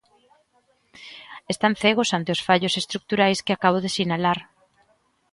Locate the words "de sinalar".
3.81-4.39